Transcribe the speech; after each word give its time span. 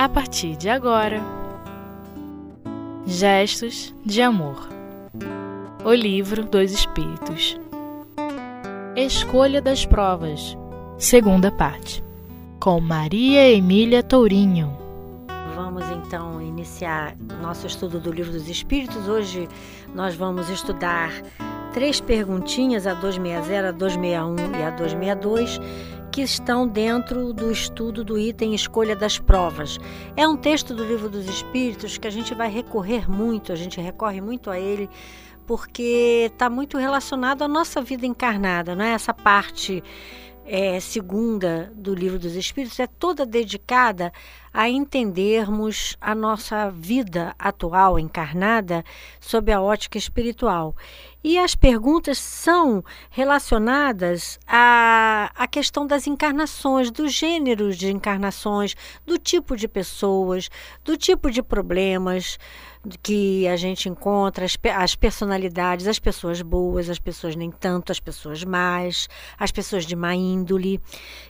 a 0.00 0.08
partir 0.08 0.56
de 0.56 0.70
agora. 0.70 1.20
Gestos 3.04 3.94
de 4.02 4.22
Amor. 4.22 4.66
O 5.84 5.92
Livro 5.92 6.42
dos 6.42 6.72
Espíritos. 6.72 7.60
Escolha 8.96 9.60
das 9.60 9.84
Provas. 9.84 10.56
Segunda 10.96 11.50
parte. 11.50 12.02
Com 12.58 12.80
Maria 12.80 13.46
Emília 13.52 14.02
Tourinho. 14.02 14.74
Vamos 15.54 15.84
então 15.90 16.40
iniciar 16.40 17.14
nosso 17.42 17.66
estudo 17.66 18.00
do 18.00 18.10
Livro 18.10 18.32
dos 18.32 18.48
Espíritos. 18.48 19.06
Hoje 19.06 19.46
nós 19.94 20.14
vamos 20.14 20.48
estudar 20.48 21.12
três 21.74 22.00
perguntinhas, 22.00 22.86
a 22.86 22.94
260, 22.94 23.68
a 23.68 23.72
261 23.72 24.58
e 24.58 24.62
a 24.62 24.70
262 24.70 25.60
que 26.10 26.22
estão 26.22 26.66
dentro 26.66 27.32
do 27.32 27.52
estudo 27.52 28.02
do 28.02 28.18
item 28.18 28.54
Escolha 28.54 28.96
das 28.96 29.18
Provas. 29.18 29.78
É 30.16 30.26
um 30.26 30.36
texto 30.36 30.74
do 30.74 30.84
Livro 30.84 31.08
dos 31.08 31.28
Espíritos 31.28 31.98
que 31.98 32.08
a 32.08 32.10
gente 32.10 32.34
vai 32.34 32.50
recorrer 32.50 33.08
muito, 33.08 33.52
a 33.52 33.56
gente 33.56 33.80
recorre 33.80 34.20
muito 34.20 34.50
a 34.50 34.58
ele, 34.58 34.90
porque 35.46 36.28
está 36.32 36.50
muito 36.50 36.78
relacionado 36.78 37.42
à 37.42 37.48
nossa 37.48 37.80
vida 37.80 38.06
encarnada, 38.06 38.74
não 38.74 38.84
é? 38.84 38.92
Essa 38.92 39.14
parte 39.14 39.82
é, 40.44 40.80
segunda 40.80 41.72
do 41.76 41.94
Livro 41.94 42.18
dos 42.18 42.34
Espíritos 42.34 42.80
é 42.80 42.86
toda 42.88 43.24
dedicada 43.24 44.12
a 44.52 44.68
entendermos 44.68 45.96
a 46.00 46.12
nossa 46.12 46.70
vida 46.70 47.34
atual 47.38 48.00
encarnada 48.00 48.84
sob 49.20 49.52
a 49.52 49.60
ótica 49.60 49.96
espiritual. 49.96 50.74
E 51.22 51.38
as 51.38 51.54
perguntas 51.54 52.16
são 52.16 52.82
relacionadas 53.10 54.38
à, 54.46 55.30
à 55.36 55.46
questão 55.46 55.86
das 55.86 56.06
encarnações, 56.06 56.90
dos 56.90 57.12
gêneros 57.12 57.76
de 57.76 57.90
encarnações, 57.90 58.74
do 59.04 59.18
tipo 59.18 59.54
de 59.54 59.68
pessoas, 59.68 60.48
do 60.82 60.96
tipo 60.96 61.30
de 61.30 61.42
problemas 61.42 62.38
que 63.02 63.46
a 63.46 63.56
gente 63.56 63.88
encontra, 63.88 64.44
as, 64.44 64.56
as 64.74 64.94
personalidades, 64.94 65.86
as 65.86 65.98
pessoas 65.98 66.40
boas, 66.40 66.88
as 66.88 66.98
pessoas 66.98 67.36
nem 67.36 67.50
tanto, 67.50 67.92
as 67.92 68.00
pessoas 68.00 68.42
más, 68.42 69.08
as 69.38 69.52
pessoas 69.52 69.84
de 69.84 69.94
má 69.94 70.14
índole. 70.14 70.80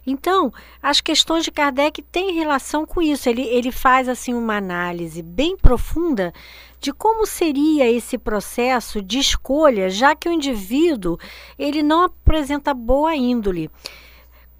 Então, 0.06 0.52
as 0.80 1.00
questões 1.00 1.44
de 1.44 1.50
Kardec 1.50 2.02
têm 2.02 2.32
relação 2.32 2.86
com 2.86 3.02
isso. 3.02 3.28
Ele, 3.28 3.42
ele 3.42 3.72
faz 3.72 4.08
assim 4.08 4.32
uma 4.32 4.56
análise 4.56 5.22
bem 5.22 5.56
profunda 5.56 6.32
de 6.78 6.92
como 6.92 7.26
seria 7.26 7.90
esse 7.90 8.16
processo 8.16 9.02
de 9.02 9.18
escolha, 9.18 9.90
já 9.90 10.14
que 10.14 10.28
o 10.28 10.32
indivíduo 10.32 11.18
ele 11.58 11.82
não 11.82 12.04
apresenta 12.04 12.72
boa 12.72 13.14
índole. 13.14 13.70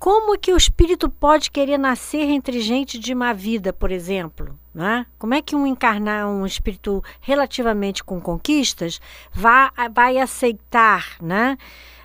Como 0.01 0.39
que 0.39 0.51
o 0.51 0.57
espírito 0.57 1.11
pode 1.11 1.51
querer 1.51 1.77
nascer 1.77 2.23
entre 2.23 2.59
gente 2.63 2.99
de 2.99 3.15
má 3.15 3.35
vida, 3.35 3.71
por 3.71 3.93
exemplo? 3.93 4.59
Né? 4.73 5.05
Como 5.19 5.35
é 5.35 5.43
que 5.43 5.55
um 5.55 5.67
encarnar 5.67 6.27
um 6.27 6.47
espírito 6.47 7.05
relativamente 7.21 8.03
com 8.03 8.19
conquistas 8.19 8.99
vai, 9.31 9.69
vai 9.93 10.17
aceitar 10.17 11.19
né, 11.21 11.59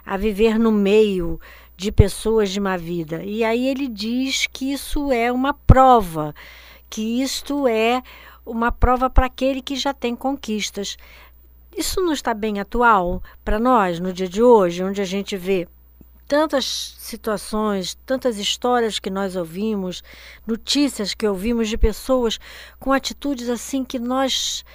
a 0.05 0.17
viver 0.17 0.59
no 0.59 0.73
meio 0.73 1.39
de 1.77 1.89
pessoas 1.89 2.49
de 2.49 2.59
má 2.59 2.75
vida? 2.75 3.23
E 3.23 3.45
aí 3.45 3.65
ele 3.65 3.87
diz 3.87 4.45
que 4.45 4.73
isso 4.73 5.09
é 5.09 5.31
uma 5.31 5.53
prova, 5.53 6.35
que 6.89 7.21
isto 7.21 7.65
é 7.65 8.03
uma 8.45 8.73
prova 8.73 9.09
para 9.09 9.27
aquele 9.27 9.61
que 9.61 9.77
já 9.77 9.93
tem 9.93 10.17
conquistas. 10.17 10.97
Isso 11.77 12.01
não 12.01 12.11
está 12.11 12.33
bem 12.33 12.59
atual 12.59 13.23
para 13.41 13.57
nós 13.57 14.01
no 14.01 14.11
dia 14.11 14.27
de 14.27 14.43
hoje, 14.43 14.83
onde 14.83 15.01
a 15.01 15.05
gente 15.05 15.37
vê 15.37 15.65
tantas 16.27 16.95
situações, 16.97 17.95
tantas 18.05 18.37
histórias 18.37 18.99
que 18.99 19.09
nós 19.09 19.35
ouvimos, 19.35 20.03
notícias 20.45 21.13
que 21.13 21.27
ouvimos 21.27 21.69
de 21.69 21.77
pessoas 21.77 22.39
com 22.79 22.91
atitudes 22.91 23.49
assim 23.49 23.83
que 23.83 23.99
nós. 23.99 24.65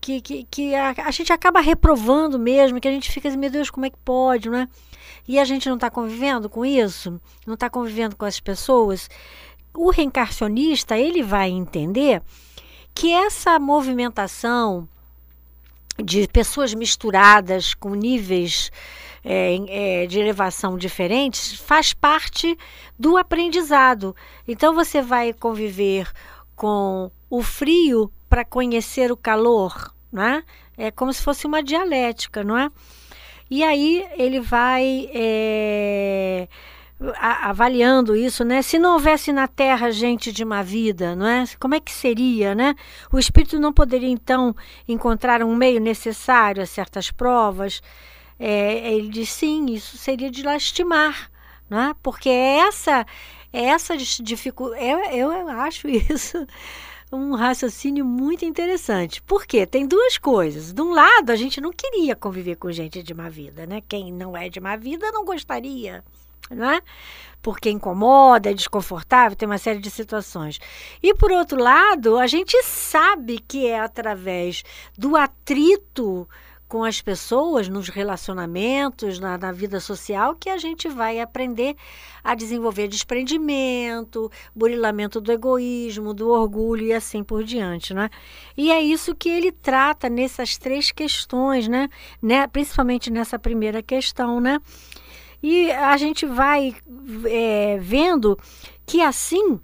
que, 0.00 0.20
que, 0.20 0.44
que 0.50 0.74
a, 0.74 0.94
a, 1.06 1.10
gente 1.10 1.32
acaba 1.32 1.60
reprovando 1.60 2.38
mesmo, 2.38 2.80
que 2.80 2.88
a 2.88 2.92
gente 2.92 3.10
fica 3.10 3.28
assim, 3.28 3.36
meu 3.36 3.50
Deus, 3.50 3.70
como 3.70 3.86
é 3.86 3.90
que 3.90 3.98
pode, 4.04 4.48
não 4.48 4.58
é? 4.58 4.68
E 5.26 5.38
a 5.38 5.44
gente 5.44 5.68
não 5.68 5.76
está 5.76 5.90
convivendo 5.90 6.48
com 6.48 6.64
isso, 6.64 7.20
não 7.46 7.54
está 7.54 7.70
convivendo 7.70 8.16
com 8.16 8.24
as 8.24 8.40
pessoas. 8.40 9.08
O 9.72 9.90
reencarcionista, 9.90 10.98
ele 10.98 11.22
vai 11.22 11.50
entender 11.50 12.22
que 12.94 13.10
essa 13.12 13.58
movimentação 13.58 14.88
de 16.02 16.26
pessoas 16.28 16.74
misturadas 16.74 17.74
com 17.74 17.94
níveis 17.94 18.70
é, 19.24 20.02
é, 20.02 20.06
de 20.06 20.20
elevação 20.20 20.76
diferentes 20.76 21.54
faz 21.54 21.94
parte 21.94 22.56
do 22.98 23.16
aprendizado. 23.16 24.14
Então 24.46 24.74
você 24.74 25.00
vai 25.00 25.32
conviver 25.32 26.10
com 26.54 27.10
o 27.30 27.42
frio 27.42 28.12
para 28.28 28.44
conhecer 28.44 29.10
o 29.10 29.16
calor, 29.16 29.92
né? 30.12 30.44
É 30.76 30.90
como 30.90 31.12
se 31.12 31.22
fosse 31.22 31.46
uma 31.46 31.62
dialética, 31.62 32.44
não 32.44 32.58
é? 32.58 32.70
E 33.50 33.62
aí 33.62 34.06
ele 34.16 34.40
vai 34.40 35.08
é, 35.14 36.48
avaliando 37.20 38.16
isso, 38.16 38.44
né? 38.44 38.62
Se 38.62 38.78
não 38.78 38.94
houvesse 38.94 39.32
na 39.32 39.46
Terra 39.46 39.90
gente 39.90 40.32
de 40.32 40.44
má 40.44 40.62
vida, 40.62 41.14
não 41.14 41.26
é? 41.26 41.44
Como 41.58 41.74
é 41.74 41.80
que 41.80 41.92
seria, 41.92 42.54
né? 42.54 42.74
O 43.12 43.18
espírito 43.18 43.58
não 43.58 43.72
poderia 43.72 44.08
então 44.08 44.54
encontrar 44.88 45.42
um 45.42 45.54
meio 45.54 45.80
necessário 45.80 46.62
a 46.62 46.66
certas 46.66 47.10
provas. 47.10 47.80
É, 48.38 48.92
ele 48.92 49.08
diz 49.08 49.30
sim, 49.30 49.66
isso 49.66 49.96
seria 49.96 50.30
de 50.30 50.42
lastimar, 50.42 51.30
né? 51.70 51.94
porque 52.02 52.28
é 52.28 52.58
essa, 52.58 53.06
é 53.52 53.64
essa 53.66 53.96
dificuldade, 53.96 54.84
eu, 55.16 55.32
eu 55.32 55.48
acho 55.48 55.88
isso 55.88 56.44
um 57.14 57.34
raciocínio 57.34 58.04
muito 58.04 58.44
interessante. 58.44 59.22
Porque 59.22 59.66
tem 59.66 59.86
duas 59.86 60.18
coisas. 60.18 60.72
De 60.72 60.82
um 60.82 60.92
lado, 60.92 61.30
a 61.30 61.36
gente 61.36 61.60
não 61.60 61.70
queria 61.72 62.16
conviver 62.16 62.56
com 62.56 62.70
gente 62.72 63.02
de 63.02 63.14
má 63.14 63.28
vida, 63.28 63.66
né? 63.66 63.82
Quem 63.88 64.12
não 64.12 64.36
é 64.36 64.48
de 64.48 64.60
má 64.60 64.76
vida 64.76 65.10
não 65.12 65.24
gostaria, 65.24 66.04
né? 66.50 66.80
Porque 67.40 67.70
incomoda, 67.70 68.50
é 68.50 68.54
desconfortável, 68.54 69.36
tem 69.36 69.46
uma 69.48 69.58
série 69.58 69.78
de 69.78 69.90
situações. 69.90 70.58
E 71.02 71.14
por 71.14 71.30
outro 71.30 71.60
lado, 71.60 72.18
a 72.18 72.26
gente 72.26 72.60
sabe 72.62 73.38
que 73.38 73.66
é 73.66 73.78
através 73.78 74.64
do 74.96 75.16
atrito 75.16 76.28
com 76.74 76.82
as 76.82 77.00
pessoas, 77.00 77.68
nos 77.68 77.88
relacionamentos, 77.88 79.20
na, 79.20 79.38
na, 79.38 79.52
vida 79.52 79.78
social, 79.78 80.34
que 80.34 80.50
a 80.50 80.58
gente 80.58 80.88
vai 80.88 81.20
aprender 81.20 81.76
a 82.24 82.34
desenvolver 82.34 82.88
desprendimento, 82.88 84.28
burilamento 84.52 85.20
do 85.20 85.30
egoísmo, 85.30 86.12
do 86.12 86.30
orgulho 86.30 86.86
e 86.86 86.92
assim 86.92 87.22
por 87.22 87.44
diante, 87.44 87.94
né? 87.94 88.10
E 88.56 88.72
é 88.72 88.82
isso 88.82 89.14
que 89.14 89.28
ele 89.28 89.52
trata 89.52 90.08
nessas 90.08 90.58
três 90.58 90.90
questões, 90.90 91.68
né? 91.68 91.88
né? 92.20 92.48
Principalmente 92.48 93.08
nessa 93.08 93.38
primeira 93.38 93.80
questão, 93.80 94.40
né? 94.40 94.58
E 95.40 95.70
a 95.70 95.96
gente 95.96 96.26
vai 96.26 96.74
é, 97.26 97.78
vendo 97.80 98.36
que 98.84 99.00
assim 99.00 99.60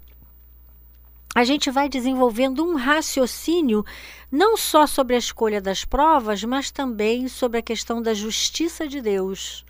a 1.33 1.43
gente 1.43 1.71
vai 1.71 1.87
desenvolvendo 1.87 2.63
um 2.63 2.75
raciocínio 2.75 3.85
não 4.31 4.57
só 4.57 4.85
sobre 4.85 5.15
a 5.15 5.19
escolha 5.19 5.61
das 5.61 5.85
provas, 5.85 6.43
mas 6.43 6.71
também 6.71 7.27
sobre 7.27 7.59
a 7.59 7.61
questão 7.61 8.01
da 8.01 8.13
justiça 8.13 8.87
de 8.87 9.01
Deus. 9.01 9.65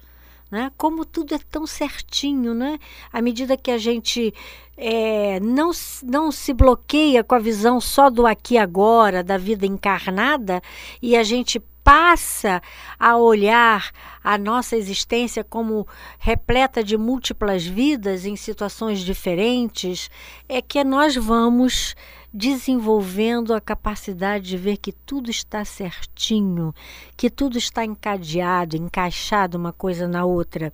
Né? 0.49 0.71
Como 0.77 1.05
tudo 1.05 1.33
é 1.33 1.39
tão 1.49 1.65
certinho, 1.65 2.53
né? 2.53 2.77
À 3.13 3.21
medida 3.21 3.55
que 3.55 3.71
a 3.71 3.77
gente 3.77 4.33
é, 4.75 5.39
não, 5.39 5.71
não 6.03 6.29
se 6.29 6.53
bloqueia 6.53 7.23
com 7.23 7.35
a 7.35 7.39
visão 7.39 7.79
só 7.79 8.09
do 8.09 8.27
aqui 8.27 8.55
e 8.55 8.57
agora, 8.57 9.23
da 9.23 9.37
vida 9.37 9.65
encarnada, 9.65 10.61
e 11.01 11.15
a 11.15 11.23
gente 11.23 11.61
passa 11.83 12.61
a 12.99 13.17
olhar 13.17 13.91
a 14.23 14.37
nossa 14.37 14.75
existência 14.75 15.43
como 15.43 15.87
repleta 16.19 16.83
de 16.83 16.97
múltiplas 16.97 17.65
vidas 17.65 18.25
em 18.25 18.35
situações 18.35 18.99
diferentes, 18.99 20.09
é 20.47 20.61
que 20.61 20.83
nós 20.83 21.15
vamos 21.15 21.95
desenvolvendo 22.33 23.53
a 23.53 23.59
capacidade 23.59 24.49
de 24.49 24.57
ver 24.57 24.77
que 24.77 24.91
tudo 24.91 25.29
está 25.29 25.65
certinho, 25.65 26.73
que 27.17 27.29
tudo 27.29 27.57
está 27.57 27.83
encadeado, 27.83 28.77
encaixado 28.77 29.57
uma 29.57 29.73
coisa 29.73 30.07
na 30.07 30.23
outra. 30.23 30.71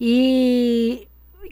E 0.00 1.06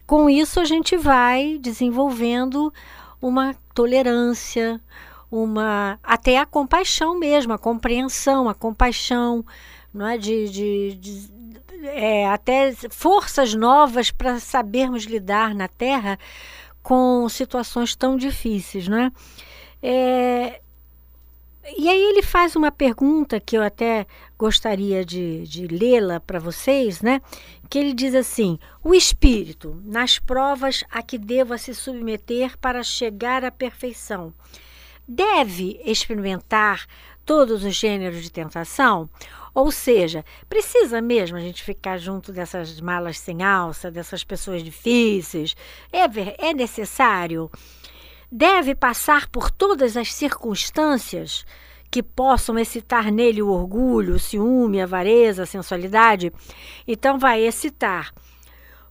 com 0.06 0.28
isso 0.28 0.58
a 0.58 0.64
gente 0.64 0.96
vai 0.96 1.58
desenvolvendo 1.58 2.72
uma 3.20 3.54
tolerância, 3.72 4.80
uma 5.32 5.98
até 6.02 6.38
a 6.38 6.46
compaixão 6.46 7.18
mesmo, 7.18 7.54
a 7.54 7.58
compreensão, 7.58 8.48
a 8.48 8.54
compaixão, 8.54 9.44
não 9.92 10.06
é 10.06 10.18
de, 10.18 10.48
de, 10.50 10.94
de 10.96 11.30
é, 11.84 12.28
até 12.28 12.72
forças 12.90 13.54
novas 13.54 14.10
para 14.10 14.38
sabermos 14.38 15.04
lidar 15.04 15.54
na 15.54 15.68
Terra 15.68 16.18
com 16.82 17.28
situações 17.28 17.96
tão 17.96 18.16
difíceis, 18.16 18.88
né? 18.88 19.10
É, 19.82 20.60
E 21.78 21.88
aí 21.88 22.00
ele 22.10 22.22
faz 22.22 22.56
uma 22.56 22.72
pergunta 22.72 23.40
que 23.40 23.56
eu 23.56 23.62
até 23.62 24.06
gostaria 24.36 25.04
de, 25.04 25.44
de 25.46 25.66
lê-la 25.68 26.18
para 26.20 26.38
vocês, 26.40 27.00
né? 27.00 27.20
Que 27.70 27.78
ele 27.78 27.92
diz 27.94 28.14
assim: 28.14 28.58
o 28.82 28.94
espírito, 28.94 29.80
nas 29.84 30.18
provas 30.18 30.84
a 30.90 31.02
que 31.02 31.16
deva 31.18 31.56
se 31.58 31.74
submeter 31.74 32.58
para 32.58 32.82
chegar 32.82 33.44
à 33.44 33.50
perfeição, 33.50 34.34
deve 35.06 35.80
experimentar 35.84 36.86
todos 37.24 37.64
os 37.64 37.74
gêneros 37.74 38.22
de 38.22 38.30
tentação? 38.30 39.08
Ou 39.54 39.70
seja, 39.70 40.24
precisa 40.48 41.02
mesmo 41.02 41.36
a 41.36 41.40
gente 41.40 41.62
ficar 41.62 41.98
junto 41.98 42.32
dessas 42.32 42.80
malas 42.80 43.18
sem 43.18 43.42
alça, 43.42 43.90
dessas 43.90 44.24
pessoas 44.24 44.62
difíceis? 44.62 45.54
É, 45.92 46.48
é 46.48 46.54
necessário? 46.54 47.50
Deve 48.30 48.74
passar 48.74 49.28
por 49.28 49.50
todas 49.50 49.96
as 49.96 50.12
circunstâncias 50.12 51.44
que 51.90 52.02
possam 52.02 52.58
excitar 52.58 53.12
nele 53.12 53.42
o 53.42 53.50
orgulho, 53.50 54.14
o 54.14 54.18
ciúme, 54.18 54.80
a 54.80 54.84
avareza, 54.84 55.42
a 55.42 55.46
sensualidade? 55.46 56.32
Então, 56.88 57.18
vai 57.18 57.42
excitar 57.42 58.10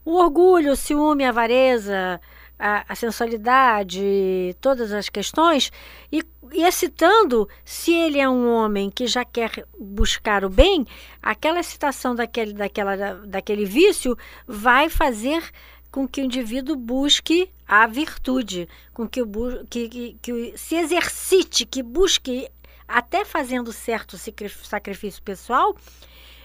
o 0.06 0.16
orgulho, 0.16 0.74
o 0.74 0.76
ciúme, 0.76 1.26
a 1.26 1.30
avareza, 1.30 2.22
a, 2.62 2.86
a 2.88 2.96
sensualidade, 2.96 4.56
todas 4.62 4.92
as 4.92 5.10
questões, 5.10 5.72
e, 6.12 6.24
e 6.54 6.64
excitando, 6.64 7.50
se 7.66 7.92
ele 7.92 8.20
é 8.20 8.30
um 8.30 8.48
homem 8.54 8.92
que 8.92 9.08
já 9.08 9.26
quer 9.26 9.66
buscar 9.80 10.46
o 10.46 10.50
bem, 10.50 10.86
aquela 11.24 11.60
excitação 11.60 12.14
daquele, 12.14 12.54
daquela, 12.54 13.16
daquele 13.26 13.66
vício 13.66 14.16
vai 14.46 14.90
fazer 14.90 15.44
com 15.92 16.08
que 16.08 16.22
o 16.22 16.24
indivíduo 16.24 16.76
busque 16.76 17.50
a 17.68 17.88
virtude, 17.88 18.70
com 18.94 19.10
que, 19.10 19.24
o, 19.24 19.66
que, 19.68 19.90
que, 19.90 20.18
que 20.22 20.54
se 20.56 20.76
exercite, 20.76 21.66
que 21.66 21.82
busque, 21.82 22.48
até 22.88 23.26
fazendo 23.26 23.74
certo 23.74 24.18
sacrifício 24.64 25.24
pessoal, 25.24 25.76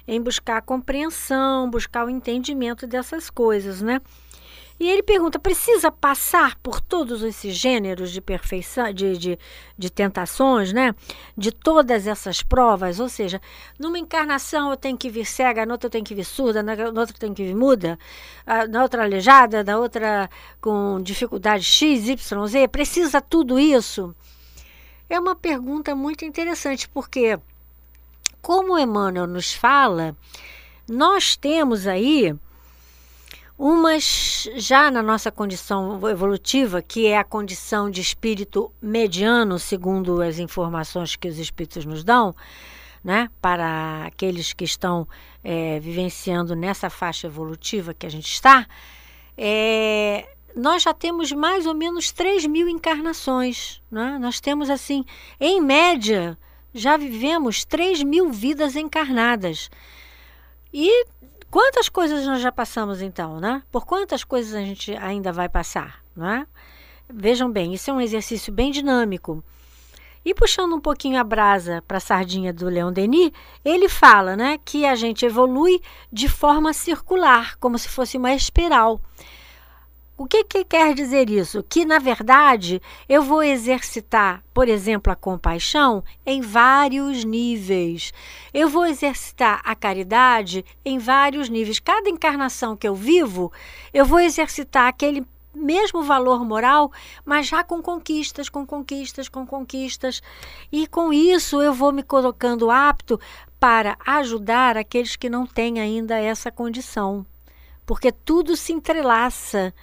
em 0.08 0.20
buscar 0.20 0.56
a 0.56 0.62
compreensão, 0.62 1.68
buscar 1.68 2.06
o 2.06 2.10
entendimento 2.10 2.86
dessas 2.86 3.28
coisas, 3.28 3.82
né? 3.82 4.00
E 4.78 4.88
ele 4.88 5.02
pergunta: 5.02 5.38
precisa 5.38 5.90
passar 5.90 6.56
por 6.56 6.80
todos 6.80 7.22
esses 7.22 7.54
gêneros 7.54 8.10
de 8.10 8.20
perfeição, 8.20 8.92
de, 8.92 9.16
de, 9.16 9.38
de, 9.76 9.90
tentações, 9.90 10.72
né? 10.72 10.94
De 11.36 11.50
todas 11.50 12.06
essas 12.06 12.42
provas? 12.42 13.00
Ou 13.00 13.08
seja, 13.08 13.40
numa 13.78 13.98
encarnação 13.98 14.70
eu 14.70 14.76
tenho 14.76 14.96
que 14.96 15.08
vir 15.08 15.24
cega, 15.24 15.64
na 15.64 15.74
outra 15.74 15.86
eu 15.86 15.90
tenho 15.90 16.04
que 16.04 16.14
vir 16.14 16.24
surda, 16.24 16.62
na 16.62 16.72
outra 16.72 17.16
eu 17.16 17.20
tenho 17.20 17.34
que 17.34 17.44
vir 17.44 17.54
muda, 17.54 17.98
na 18.68 18.82
outra 18.82 19.04
aleijada, 19.04 19.64
na 19.64 19.78
outra 19.78 20.28
com 20.60 21.00
dificuldade 21.02 21.64
X, 21.64 22.08
Y, 22.08 22.46
Z. 22.46 22.68
Precisa 22.68 23.20
tudo 23.20 23.58
isso? 23.58 24.14
É 25.08 25.18
uma 25.18 25.36
pergunta 25.36 25.94
muito 25.94 26.24
interessante, 26.24 26.88
porque, 26.88 27.38
como 28.42 28.78
Emmanuel 28.78 29.26
nos 29.26 29.54
fala, 29.54 30.16
nós 30.88 31.36
temos 31.36 31.86
aí 31.86 32.34
umas 33.58 34.48
já 34.56 34.90
na 34.90 35.02
nossa 35.02 35.30
condição 35.30 36.00
evolutiva, 36.08 36.82
que 36.82 37.06
é 37.06 37.18
a 37.18 37.24
condição 37.24 37.90
de 37.90 38.00
espírito 38.00 38.70
mediano, 38.80 39.58
segundo 39.58 40.20
as 40.20 40.38
informações 40.38 41.16
que 41.16 41.28
os 41.28 41.38
espíritos 41.38 41.84
nos 41.84 42.04
dão, 42.04 42.34
né, 43.02 43.30
para 43.40 44.04
aqueles 44.06 44.52
que 44.52 44.64
estão 44.64 45.06
é, 45.42 45.78
vivenciando 45.80 46.54
nessa 46.54 46.90
faixa 46.90 47.26
evolutiva 47.26 47.94
que 47.94 48.04
a 48.04 48.10
gente 48.10 48.30
está, 48.30 48.66
é, 49.38 50.28
nós 50.56 50.82
já 50.82 50.94
temos 50.94 51.30
mais 51.32 51.66
ou 51.66 51.74
menos 51.74 52.10
3 52.10 52.46
mil 52.46 52.68
encarnações. 52.68 53.82
Né? 53.90 54.18
Nós 54.18 54.40
temos, 54.40 54.70
assim, 54.70 55.04
em 55.38 55.60
média, 55.60 56.36
já 56.74 56.96
vivemos 56.96 57.64
3 57.64 58.02
mil 58.02 58.30
vidas 58.30 58.74
encarnadas. 58.74 59.70
E 60.72 61.06
Quantas 61.50 61.88
coisas 61.88 62.26
nós 62.26 62.42
já 62.42 62.50
passamos 62.50 63.00
então, 63.00 63.40
né? 63.40 63.62
Por 63.70 63.86
quantas 63.86 64.24
coisas 64.24 64.54
a 64.54 64.60
gente 64.60 64.94
ainda 64.96 65.32
vai 65.32 65.48
passar, 65.48 66.02
não 66.14 66.28
é? 66.28 66.46
Vejam 67.08 67.50
bem, 67.50 67.72
isso 67.72 67.90
é 67.90 67.92
um 67.94 68.00
exercício 68.00 68.52
bem 68.52 68.70
dinâmico. 68.70 69.42
E 70.24 70.34
puxando 70.34 70.74
um 70.74 70.80
pouquinho 70.80 71.20
a 71.20 71.24
brasa 71.24 71.84
para 71.86 71.98
a 71.98 72.00
sardinha 72.00 72.52
do 72.52 72.66
Leon 72.66 72.92
Denis, 72.92 73.30
ele 73.64 73.88
fala 73.88 74.34
né, 74.34 74.58
que 74.64 74.84
a 74.84 74.96
gente 74.96 75.24
evolui 75.24 75.80
de 76.12 76.28
forma 76.28 76.72
circular, 76.72 77.56
como 77.58 77.78
se 77.78 77.88
fosse 77.88 78.16
uma 78.16 78.34
espiral. 78.34 79.00
O 80.18 80.26
que, 80.26 80.44
que 80.44 80.64
quer 80.64 80.94
dizer 80.94 81.28
isso? 81.28 81.62
Que, 81.62 81.84
na 81.84 81.98
verdade, 81.98 82.80
eu 83.06 83.22
vou 83.22 83.42
exercitar, 83.42 84.42
por 84.54 84.66
exemplo, 84.66 85.12
a 85.12 85.16
compaixão 85.16 86.02
em 86.24 86.40
vários 86.40 87.22
níveis. 87.22 88.14
Eu 88.52 88.70
vou 88.70 88.86
exercitar 88.86 89.60
a 89.62 89.74
caridade 89.74 90.64
em 90.82 90.98
vários 90.98 91.50
níveis. 91.50 91.78
Cada 91.78 92.08
encarnação 92.08 92.74
que 92.74 92.88
eu 92.88 92.94
vivo, 92.94 93.52
eu 93.92 94.06
vou 94.06 94.18
exercitar 94.18 94.88
aquele 94.88 95.22
mesmo 95.54 96.02
valor 96.02 96.42
moral, 96.46 96.90
mas 97.22 97.46
já 97.46 97.62
com 97.62 97.82
conquistas, 97.82 98.48
com 98.48 98.64
conquistas, 98.64 99.28
com 99.28 99.46
conquistas. 99.46 100.22
E 100.72 100.86
com 100.86 101.12
isso 101.12 101.60
eu 101.60 101.74
vou 101.74 101.92
me 101.92 102.02
colocando 102.02 102.70
apto 102.70 103.20
para 103.60 103.98
ajudar 104.06 104.78
aqueles 104.78 105.14
que 105.14 105.28
não 105.28 105.46
têm 105.46 105.78
ainda 105.78 106.18
essa 106.18 106.50
condição. 106.50 107.26
Porque 107.84 108.10
tudo 108.10 108.56
se 108.56 108.72
entrelaça 108.72 109.74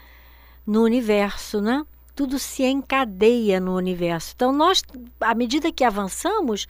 no 0.65 0.83
universo, 0.83 1.61
né? 1.61 1.85
Tudo 2.15 2.37
se 2.37 2.63
encadeia 2.63 3.59
no 3.59 3.75
universo. 3.75 4.33
Então, 4.35 4.51
nós, 4.51 4.83
à 5.19 5.33
medida 5.33 5.71
que 5.71 5.83
avançamos, 5.83 6.67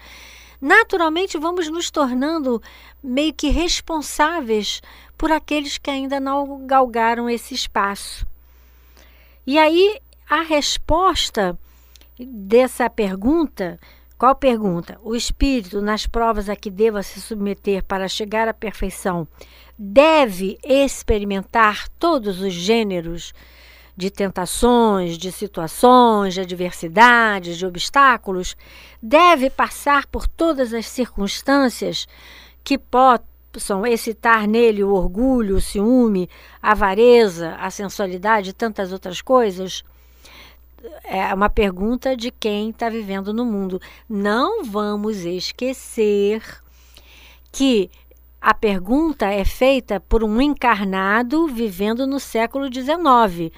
naturalmente 0.61 1.37
vamos 1.37 1.69
nos 1.69 1.91
tornando 1.91 2.61
meio 3.03 3.33
que 3.33 3.49
responsáveis 3.49 4.81
por 5.17 5.31
aqueles 5.31 5.77
que 5.77 5.89
ainda 5.89 6.19
não 6.19 6.65
galgaram 6.65 7.29
esse 7.29 7.53
espaço. 7.53 8.25
E 9.45 9.57
aí, 9.57 9.99
a 10.29 10.41
resposta 10.41 11.57
dessa 12.17 12.89
pergunta 12.89 13.79
qual 14.23 14.35
pergunta? 14.35 14.97
O 15.03 15.17
espírito, 15.17 15.81
nas 15.81 16.07
provas 16.07 16.47
a 16.47 16.55
que 16.55 16.71
deva 16.71 17.03
se 17.03 17.19
submeter 17.19 17.83
para 17.83 18.07
chegar 18.07 18.47
à 18.47 18.53
perfeição, 18.53 19.27
deve 19.77 20.57
experimentar 20.63 21.89
todos 21.99 22.39
os 22.39 22.53
gêneros 22.53 23.33
de 23.95 24.09
tentações, 24.09 25.17
de 25.17 25.31
situações, 25.31 26.33
de 26.33 26.41
adversidades, 26.41 27.57
de 27.57 27.65
obstáculos, 27.65 28.55
deve 29.01 29.49
passar 29.49 30.07
por 30.07 30.27
todas 30.27 30.73
as 30.73 30.87
circunstâncias 30.87 32.07
que 32.63 32.77
possam 32.77 33.85
excitar 33.85 34.47
nele 34.47 34.83
o 34.83 34.93
orgulho, 34.93 35.57
o 35.57 35.61
ciúme, 35.61 36.27
a 36.61 36.71
avareza, 36.71 37.55
a 37.59 37.69
sensualidade 37.69 38.49
e 38.49 38.53
tantas 38.53 38.91
outras 38.91 39.21
coisas? 39.21 39.83
É 41.03 41.33
uma 41.33 41.49
pergunta 41.49 42.17
de 42.17 42.31
quem 42.31 42.71
está 42.71 42.89
vivendo 42.89 43.31
no 43.31 43.45
mundo. 43.45 43.79
Não 44.09 44.65
vamos 44.65 45.23
esquecer 45.23 46.43
que 47.51 47.89
a 48.41 48.53
pergunta 48.53 49.27
é 49.27 49.45
feita 49.45 50.01
por 50.01 50.23
um 50.23 50.41
encarnado 50.41 51.47
vivendo 51.47 52.05
no 52.05 52.19
século 52.19 52.65
XIX 52.73 53.53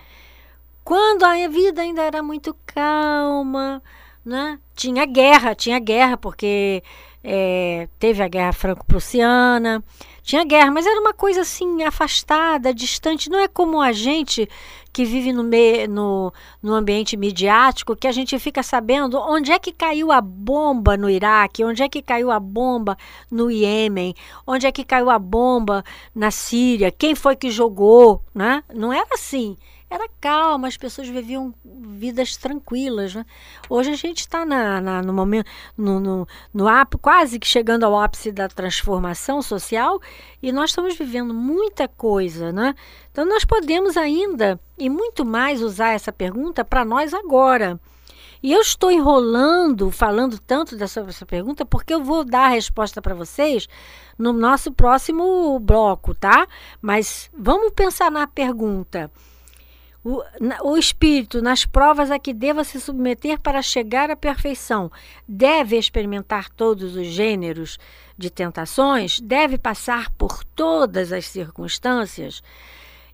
quando 0.86 1.24
a 1.24 1.48
vida 1.48 1.82
ainda 1.82 2.04
era 2.04 2.22
muito 2.22 2.56
calma, 2.63 3.82
né? 4.24 4.60
Tinha 4.75 5.04
guerra, 5.06 5.56
tinha 5.56 5.80
guerra, 5.80 6.15
porque 6.15 6.84
é, 7.24 7.89
teve 7.98 8.22
a 8.22 8.27
guerra 8.27 8.54
franco-prussiana, 8.54 9.84
tinha 10.22 10.46
guerra, 10.46 10.70
mas 10.70 10.86
era 10.86 11.01
uma 11.01 11.13
coisa 11.13 11.42
assim 11.42 11.84
afastada, 11.84 12.72
distante. 12.72 13.32
Não 13.32 13.39
é 13.39 13.48
como 13.48 13.82
a 13.82 13.92
gente 13.92 14.48
que 14.94 15.04
vive 15.04 15.34
no, 15.34 15.44
me, 15.44 15.88
no, 15.88 16.32
no 16.62 16.75
ambiente 16.75 17.18
midiático, 17.18 17.96
que 17.96 18.08
a 18.08 18.12
gente 18.12 18.38
fica 18.38 18.62
sabendo 18.62 19.20
onde 19.20 19.51
é 19.51 19.58
que 19.58 19.72
caiu 19.72 20.12
a 20.12 20.22
bomba 20.22 20.96
no 20.96 21.10
Iraque, 21.10 21.65
onde 21.65 21.82
é 21.82 21.89
que 21.89 22.01
caiu 22.01 22.30
a 22.30 22.39
bomba 22.39 22.96
no 23.32 23.50
Iêmen, 23.50 24.13
onde 24.46 24.68
é 24.68 24.72
que 24.72 24.86
caiu 24.86 25.10
a 25.10 25.18
bomba 25.18 25.84
na 26.13 26.30
Síria, 26.30 26.92
quem 26.92 27.15
foi 27.15 27.36
que 27.36 27.50
jogou, 27.50 28.24
né? 28.36 28.63
Não 28.72 28.94
era 28.94 29.08
assim 29.13 29.58
era 29.89 30.10
calma, 30.20 30.68
as 30.68 30.77
pessoas 30.77 31.08
viviam 31.08 31.54
vidas 31.63 32.36
tranquilas. 32.36 33.13
Né? 33.13 33.25
Hoje 33.70 33.92
a 33.92 33.96
gente 33.96 34.20
está 34.20 34.46
no 34.46 35.13
momento, 35.13 35.48
no, 35.77 36.00
no, 36.00 36.27
no 36.54 36.65
quase 37.01 37.39
que 37.39 37.48
chegando 37.48 37.84
ao 37.86 38.00
ápice 38.00 38.32
da 38.32 38.48
transformação 38.48 39.42
social 39.42 40.01
e 40.42 40.51
nós 40.51 40.72
estamos 40.72 40.96
vivendo 40.98 41.34
muita 41.34 41.88
coisa. 41.88 42.51
Né? 42.51 42.74
Então 43.12 43.25
nós 43.25 43.46
podemos 43.46 43.96
ainda 43.96 44.60
e 44.77 44.89
muito 44.89 45.24
mais 45.24 45.62
usar 45.62 45.89
essa 45.89 46.12
pergunta 46.12 46.65
para 46.65 46.84
nós 46.84 47.13
agora. 47.13 47.80
E 48.44 48.54
eu 48.54 48.62
estou 48.62 48.92
enrolando, 48.92 49.89
falando 49.89 50.38
tanto 50.38 50.75
dessa, 50.75 51.01
dessa 51.04 51.25
pergunta, 51.25 51.65
porque 51.65 51.94
eu 51.94 52.04
vou 52.04 52.24
dar 52.24 52.46
a 52.46 52.50
resposta 52.50 53.01
para 53.01 53.15
vocês 53.15 53.68
no 54.20 54.32
nosso 54.32 54.72
próximo 54.72 55.60
bloco, 55.60 56.13
tá? 56.13 56.48
Mas 56.80 57.30
vamos 57.36 57.72
pensar 57.74 58.12
na 58.12 58.27
pergunta. 58.27 59.12
O, 60.05 60.21
o 60.63 60.77
espírito, 60.77 61.41
nas 61.41 61.65
provas 61.65 62.12
a 62.12 62.19
que 62.19 62.31
deva 62.31 62.63
se 62.63 62.79
submeter 62.79 63.39
para 63.39 63.59
chegar 63.63 64.12
à 64.12 64.15
perfeição, 64.15 64.91
deve 65.27 65.75
experimentar 65.75 66.47
todos 66.51 66.95
os 66.95 67.07
gêneros 67.07 67.79
de 68.15 68.29
tentações, 68.29 69.19
deve 69.19 69.57
passar 69.57 70.12
por 70.12 70.43
todas 70.43 71.12
as 71.12 71.25
circunstâncias. 71.25 72.43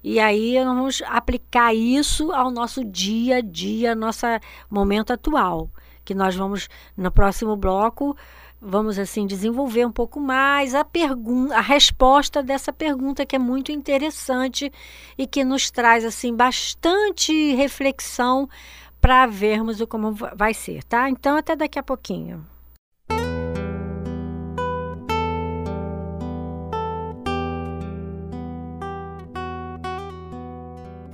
E 0.04 0.20
aí 0.20 0.62
vamos 0.62 1.02
aplicar 1.04 1.74
isso 1.74 2.34
ao 2.34 2.52
nosso 2.52 2.84
dia 2.84 3.38
a 3.38 3.42
dia, 3.42 3.96
nosso 3.96 4.26
momento 4.70 5.14
atual, 5.14 5.70
que 6.04 6.14
nós 6.14 6.36
vamos 6.36 6.68
no 6.98 7.10
próximo 7.10 7.56
bloco 7.56 8.18
vamos 8.62 9.00
assim 9.00 9.26
desenvolver 9.26 9.86
um 9.86 9.92
pouco 9.92 10.20
mais 10.20 10.76
a 10.76 10.86
pergunta, 10.86 11.56
a 11.56 11.62
resposta 11.62 12.44
dessa 12.44 12.72
pergunta 12.72 13.26
que 13.26 13.36
é 13.36 13.40
muito 13.40 13.72
interessante 13.72 14.72
e 15.18 15.26
que 15.26 15.44
nos 15.44 15.72
traz 15.72 16.06
assim 16.06 16.36
bastante 16.36 17.56
reflexão 17.56 18.48
para 19.02 19.26
vermos 19.26 19.82
o 19.82 19.88
como 19.88 20.14
vai 20.14 20.54
ser, 20.54 20.84
tá? 20.84 21.10
Então 21.10 21.36
até 21.36 21.56
daqui 21.56 21.80
a 21.80 21.84
pouquinho. 21.84 22.46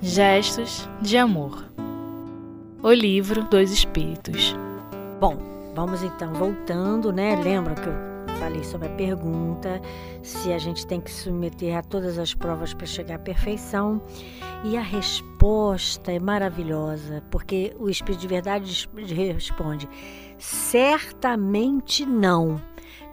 Gestos 0.02 0.86
de 1.00 1.16
amor. 1.16 1.66
O 2.82 2.92
livro 2.92 3.42
dos 3.44 3.72
espíritos. 3.72 4.54
Bom, 5.18 5.57
Vamos 5.78 6.02
então 6.02 6.32
voltando, 6.32 7.12
né? 7.12 7.36
Lembra 7.36 7.76
que 7.76 7.88
eu 7.88 8.36
falei 8.40 8.64
sobre 8.64 8.88
a 8.88 8.96
pergunta, 8.96 9.80
se 10.24 10.52
a 10.52 10.58
gente 10.58 10.84
tem 10.84 11.00
que 11.00 11.08
se 11.08 11.22
submeter 11.22 11.78
a 11.78 11.82
todas 11.82 12.18
as 12.18 12.34
provas 12.34 12.74
para 12.74 12.84
chegar 12.84 13.14
à 13.14 13.18
perfeição. 13.20 14.02
E 14.64 14.76
a 14.76 14.80
resposta 14.80 16.10
é 16.10 16.18
maravilhosa, 16.18 17.22
porque 17.30 17.76
o 17.78 17.88
Espírito 17.88 18.22
de 18.22 18.26
Verdade 18.26 18.88
responde: 19.14 19.88
certamente 20.36 22.04
não. 22.04 22.60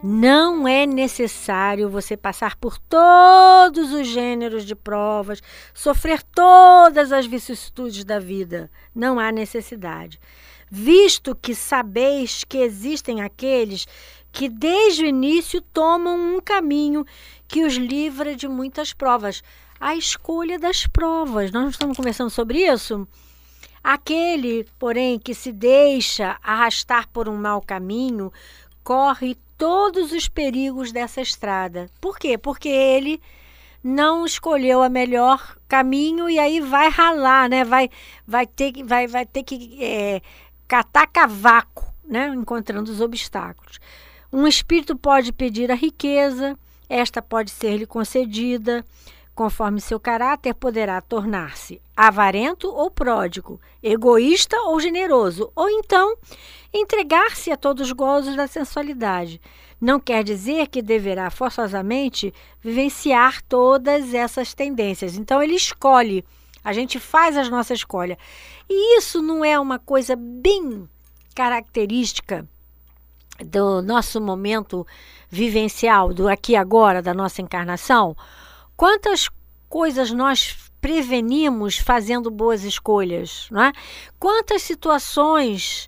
Não 0.01 0.67
é 0.67 0.87
necessário 0.87 1.87
você 1.87 2.17
passar 2.17 2.55
por 2.55 2.79
todos 2.79 3.93
os 3.93 4.07
gêneros 4.07 4.65
de 4.65 4.75
provas, 4.75 5.39
sofrer 5.71 6.23
todas 6.23 7.11
as 7.11 7.27
vicissitudes 7.27 8.03
da 8.03 8.17
vida. 8.17 8.71
Não 8.95 9.19
há 9.19 9.31
necessidade 9.31 10.19
visto 10.75 11.33
que 11.33 11.55
sabeis 11.55 12.43
que 12.43 12.57
existem 12.57 13.21
aqueles 13.21 13.87
que 14.29 14.49
desde 14.49 15.05
o 15.05 15.07
início 15.07 15.61
tomam 15.61 16.35
um 16.35 16.41
caminho 16.41 17.05
que 17.47 17.63
os 17.63 17.75
livra 17.75 18.35
de 18.35 18.45
muitas 18.49 18.91
provas. 18.91 19.41
A 19.79 19.95
escolha 19.95 20.59
das 20.59 20.85
provas. 20.85 21.49
Nós 21.51 21.63
não 21.63 21.69
estamos 21.69 21.95
conversando 21.95 22.29
sobre 22.29 22.67
isso? 22.67 23.07
Aquele, 23.81 24.67
porém, 24.77 25.17
que 25.17 25.33
se 25.33 25.53
deixa 25.53 26.37
arrastar 26.43 27.07
por 27.07 27.29
um 27.29 27.37
mau 27.37 27.61
caminho, 27.61 28.33
corre 28.83 29.37
todos 29.57 30.11
os 30.11 30.27
perigos 30.27 30.91
dessa 30.91 31.21
estrada. 31.21 31.89
Por 32.01 32.19
quê? 32.19 32.37
Porque 32.37 32.67
ele 32.67 33.21
não 33.81 34.25
escolheu 34.25 34.81
a 34.81 34.89
melhor 34.89 35.55
caminho 35.67 36.27
e 36.27 36.39
aí 36.39 36.59
vai 36.59 36.89
ralar, 36.89 37.47
né? 37.47 37.63
Vai, 37.63 37.87
vai 38.25 38.47
ter, 38.47 38.83
vai, 38.83 39.05
vai 39.05 39.27
ter 39.27 39.43
que 39.43 39.77
é, 39.79 40.21
catar 40.67 41.07
cavaco, 41.07 41.93
né? 42.03 42.27
encontrando 42.29 42.91
os 42.91 43.01
obstáculos. 43.01 43.79
Um 44.31 44.47
espírito 44.47 44.95
pode 44.95 45.31
pedir 45.31 45.71
a 45.71 45.75
riqueza, 45.75 46.57
esta 46.89 47.21
pode 47.21 47.51
ser-lhe 47.51 47.85
concedida, 47.85 48.83
conforme 49.35 49.81
seu 49.81 49.99
caráter 49.99 50.53
poderá 50.53 51.01
tornar-se 51.01 51.81
avarento 51.95 52.69
ou 52.69 52.89
pródigo, 52.89 53.59
egoísta 53.83 54.57
ou 54.61 54.79
generoso, 54.79 55.51
ou 55.55 55.69
então 55.69 56.17
entregar-se 56.73 57.51
a 57.51 57.57
todos 57.57 57.87
os 57.87 57.91
gozos 57.91 58.35
da 58.35 58.47
sensualidade. 58.47 59.41
Não 59.79 59.99
quer 59.99 60.23
dizer 60.23 60.67
que 60.67 60.81
deverá 60.81 61.29
forçosamente 61.29 62.33
vivenciar 62.61 63.41
todas 63.43 64.13
essas 64.13 64.53
tendências. 64.53 65.17
Então 65.17 65.43
ele 65.43 65.55
escolhe 65.55 66.23
a 66.65 66.73
gente 66.73 66.99
faz 66.99 67.37
as 67.37 67.47
nossas 67.47 67.77
escolhas. 67.77 68.17
E 68.67 68.97
isso 68.97 69.21
não 69.21 69.45
é 69.45 69.59
uma 69.59 69.77
coisa 69.77 70.15
bem 70.15 70.89
característica 71.35 72.49
do 73.45 73.83
nosso 73.83 74.19
momento 74.19 74.85
vivencial, 75.29 76.11
do 76.11 76.27
aqui 76.27 76.55
agora, 76.55 77.03
da 77.03 77.13
nossa 77.13 77.39
encarnação? 77.39 78.17
Quantas 78.75 79.29
coisas 79.69 80.11
nós 80.11 80.57
prevenimos 80.81 81.77
fazendo 81.77 82.31
boas 82.31 82.63
escolhas, 82.63 83.47
não 83.51 83.61
é? 83.61 83.71
Quantas 84.19 84.63
situações 84.63 85.87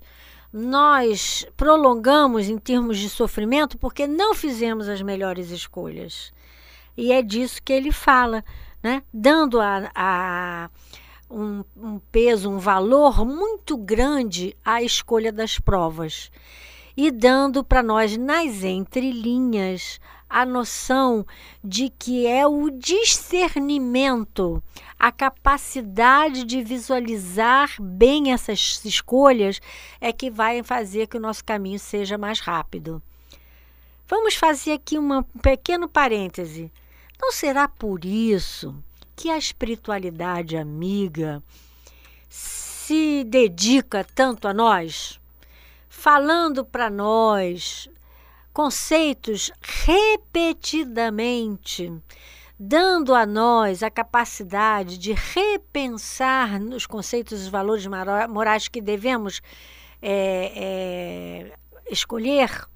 nós 0.52 1.44
prolongamos 1.56 2.48
em 2.48 2.56
termos 2.56 2.98
de 2.98 3.10
sofrimento 3.10 3.76
porque 3.76 4.06
não 4.06 4.32
fizemos 4.32 4.88
as 4.88 5.02
melhores 5.02 5.50
escolhas. 5.50 6.32
E 6.96 7.12
é 7.12 7.20
disso 7.20 7.62
que 7.62 7.72
ele 7.72 7.92
fala 7.92 8.44
né? 8.82 9.02
dando 9.12 9.60
a, 9.60 9.90
a 9.94 10.70
um, 11.30 11.64
um 11.76 11.98
peso, 12.10 12.50
um 12.50 12.58
valor 12.58 13.24
muito 13.24 13.76
grande 13.76 14.56
à 14.64 14.82
escolha 14.82 15.32
das 15.32 15.58
provas 15.58 16.30
e 16.96 17.10
dando 17.10 17.62
para 17.62 17.82
nós 17.82 18.16
nas 18.16 18.64
entrelinhas 18.64 20.00
a 20.28 20.44
noção 20.44 21.24
de 21.62 21.88
que 21.88 22.26
é 22.26 22.46
o 22.46 22.68
discernimento, 22.70 24.62
a 24.98 25.10
capacidade 25.10 26.44
de 26.44 26.62
visualizar 26.62 27.80
bem 27.80 28.32
essas 28.32 28.84
escolhas 28.84 29.60
é 30.00 30.12
que 30.12 30.28
vai 30.30 30.62
fazer 30.62 31.06
que 31.06 31.16
o 31.16 31.20
nosso 31.20 31.44
caminho 31.44 31.78
seja 31.78 32.18
mais 32.18 32.40
rápido. 32.40 33.00
Vamos 34.06 34.34
fazer 34.34 34.72
aqui 34.72 34.98
uma, 34.98 35.20
um 35.20 35.38
pequeno 35.38 35.88
parêntese. 35.88 36.70
Não 37.20 37.32
será 37.32 37.66
por 37.68 38.04
isso 38.04 38.76
que 39.16 39.28
a 39.30 39.36
espiritualidade 39.36 40.56
amiga 40.56 41.42
se 42.28 43.24
dedica 43.24 44.06
tanto 44.14 44.46
a 44.48 44.54
nós, 44.54 45.20
falando 45.88 46.64
para 46.64 46.88
nós 46.88 47.88
conceitos 48.52 49.50
repetidamente, 49.60 51.92
dando 52.58 53.14
a 53.14 53.26
nós 53.26 53.82
a 53.82 53.90
capacidade 53.90 54.96
de 54.96 55.12
repensar 55.12 56.58
nos 56.58 56.86
conceitos 56.86 57.46
e 57.46 57.50
valores 57.50 57.86
morais 57.86 58.68
que 58.68 58.80
devemos 58.80 59.42
é, 60.00 60.52
é, 60.56 61.52
escolher. 61.90 62.66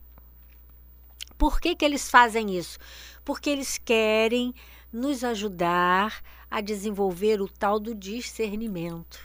Por 1.38 1.58
que, 1.60 1.74
que 1.74 1.84
eles 1.84 2.10
fazem 2.10 2.56
isso? 2.56 2.78
Porque 3.24 3.50
eles 3.50 3.78
querem 3.78 4.54
nos 4.92 5.24
ajudar 5.24 6.22
a 6.50 6.60
desenvolver 6.60 7.40
o 7.40 7.48
tal 7.48 7.80
do 7.80 7.94
discernimento. 7.94 9.18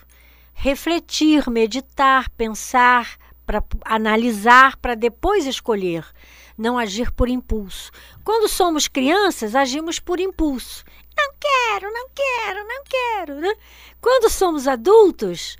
Refletir, 0.53 1.49
meditar, 1.49 2.29
pensar, 2.31 3.17
para 3.45 3.63
analisar, 3.85 4.75
para 4.77 4.93
depois 4.93 5.45
escolher, 5.45 6.05
não 6.57 6.77
agir 6.77 7.11
por 7.11 7.29
impulso. 7.29 7.91
Quando 8.23 8.49
somos 8.49 8.87
crianças, 8.87 9.55
agimos 9.55 9.99
por 9.99 10.19
impulso. 10.19 10.83
Não 11.17 11.33
quero, 11.39 11.91
não 11.91 12.09
quero, 12.13 12.67
não 12.67 12.83
quero. 12.83 13.35
Né? 13.35 13.53
Quando 14.01 14.29
somos 14.29 14.67
adultos, 14.67 15.57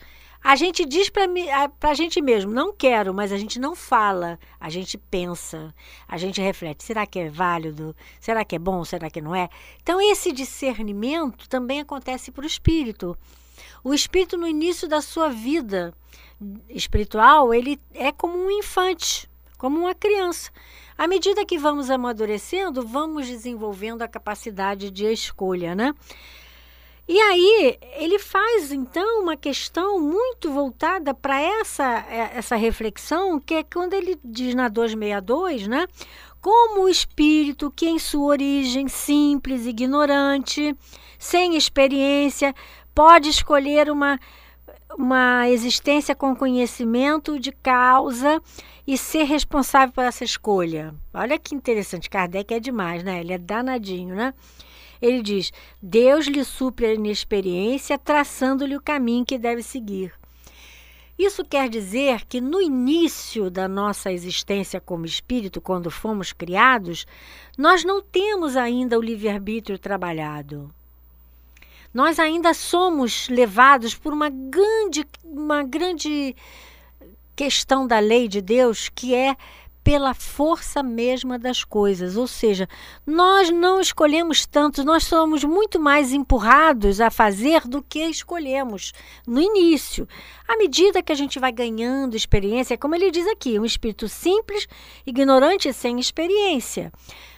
a 0.47 0.55
gente 0.55 0.85
diz 0.85 1.09
para 1.09 1.89
a 1.89 1.93
gente 1.93 2.21
mesmo, 2.21 2.53
não 2.53 2.71
quero, 2.73 3.13
mas 3.13 3.33
a 3.33 3.37
gente 3.37 3.59
não 3.59 3.75
fala, 3.75 4.39
a 4.57 4.69
gente 4.69 4.97
pensa, 4.97 5.75
a 6.07 6.17
gente 6.17 6.39
reflete. 6.39 6.85
Será 6.85 7.05
que 7.05 7.19
é 7.19 7.29
válido? 7.29 7.93
Será 8.17 8.45
que 8.45 8.55
é 8.55 8.59
bom? 8.59 8.85
Será 8.85 9.09
que 9.09 9.19
não 9.19 9.35
é? 9.35 9.49
Então, 9.83 9.99
esse 9.99 10.31
discernimento 10.31 11.49
também 11.49 11.81
acontece 11.81 12.31
para 12.31 12.45
o 12.45 12.47
espírito. 12.47 13.17
O 13.83 13.93
espírito, 13.93 14.37
no 14.37 14.47
início 14.47 14.87
da 14.87 15.01
sua 15.01 15.27
vida 15.27 15.93
espiritual, 16.69 17.53
ele 17.53 17.77
é 17.93 18.13
como 18.13 18.37
um 18.37 18.49
infante, 18.49 19.29
como 19.57 19.77
uma 19.77 19.93
criança. 19.93 20.49
À 20.97 21.07
medida 21.07 21.45
que 21.45 21.57
vamos 21.57 21.89
amadurecendo, 21.89 22.87
vamos 22.87 23.27
desenvolvendo 23.27 24.01
a 24.01 24.07
capacidade 24.07 24.91
de 24.91 25.11
escolha, 25.11 25.75
né? 25.75 25.93
E 27.07 27.19
aí 27.21 27.77
ele 27.95 28.19
faz 28.19 28.71
então 28.71 29.21
uma 29.21 29.37
questão 29.37 29.97
muito 29.97 30.51
voltada 30.51 31.13
para 31.13 31.39
essa, 31.39 32.05
é, 32.09 32.31
essa 32.35 32.57
reflexão, 32.57 33.39
que 33.39 33.53
é 33.53 33.63
quando 33.63 33.93
ele 33.93 34.19
diz 34.23 34.53
na 34.53 34.67
262, 34.67 35.67
né? 35.67 35.87
Como 36.41 36.83
o 36.83 36.89
espírito 36.89 37.71
que 37.71 37.87
em 37.87 37.97
sua 37.97 38.25
origem 38.25 38.89
simples, 38.89 39.65
ignorante, 39.65 40.75
sem 41.17 41.55
experiência, 41.55 42.53
pode 42.93 43.29
escolher 43.29 43.89
uma, 43.89 44.19
uma 44.97 45.49
existência 45.49 46.13
com 46.13 46.35
conhecimento 46.35 47.39
de 47.39 47.53
causa 47.53 48.41
e 48.85 48.97
ser 48.97 49.23
responsável 49.23 49.93
por 49.93 50.03
essa 50.03 50.25
escolha. 50.25 50.93
Olha 51.13 51.39
que 51.39 51.55
interessante, 51.55 52.09
Kardec 52.09 52.53
é 52.53 52.59
demais, 52.59 53.01
né? 53.01 53.21
Ele 53.21 53.31
é 53.31 53.37
danadinho, 53.37 54.13
né? 54.13 54.33
Ele 55.01 55.21
diz: 55.21 55.51
Deus 55.81 56.27
lhe 56.27 56.43
supre 56.43 56.85
a 56.85 56.93
inexperiência, 56.93 57.97
traçando-lhe 57.97 58.75
o 58.75 58.81
caminho 58.81 59.25
que 59.25 59.37
deve 59.37 59.63
seguir. 59.63 60.13
Isso 61.17 61.43
quer 61.43 61.67
dizer 61.67 62.25
que 62.25 62.39
no 62.39 62.61
início 62.61 63.49
da 63.49 63.67
nossa 63.67 64.11
existência 64.11 64.79
como 64.79 65.05
espírito, 65.05 65.59
quando 65.59 65.89
fomos 65.89 66.31
criados, 66.31 67.07
nós 67.57 67.83
não 67.83 68.01
temos 68.01 68.55
ainda 68.55 68.99
o 68.99 69.01
livre-arbítrio 69.01 69.79
trabalhado. 69.79 70.71
Nós 71.91 72.19
ainda 72.19 72.53
somos 72.53 73.27
levados 73.29 73.95
por 73.95 74.13
uma 74.13 74.29
grande, 74.29 75.07
uma 75.23 75.63
grande 75.63 76.35
questão 77.35 77.87
da 77.87 77.97
lei 77.97 78.27
de 78.27 78.39
Deus, 78.39 78.89
que 78.89 79.15
é 79.15 79.35
pela 79.87 80.13
força 80.13 80.83
mesma 80.83 81.39
das 81.39 81.63
coisas. 81.63 82.17
Ou 82.17 82.27
seja, 82.27 82.67
nós 83.05 83.49
não 83.49 83.79
escolhemos 83.79 84.45
tanto, 84.45 84.83
nós 84.83 85.05
somos 85.05 85.45
muito 85.45 85.79
mais 85.79 86.11
empurrados 86.11 86.99
a 86.99 87.09
fazer 87.09 87.61
do 87.61 87.81
que 87.81 88.03
escolhemos 88.03 88.91
no 89.25 89.39
início. 89.39 90.05
À 90.45 90.57
medida 90.57 91.01
que 91.01 91.13
a 91.13 91.15
gente 91.15 91.39
vai 91.39 91.53
ganhando 91.53 92.17
experiência, 92.17 92.77
como 92.77 92.95
ele 92.95 93.09
diz 93.09 93.25
aqui, 93.27 93.57
um 93.57 93.63
espírito 93.63 94.09
simples, 94.09 94.67
ignorante 95.05 95.69
e 95.69 95.73
sem 95.73 96.01
experiência. 96.01 96.91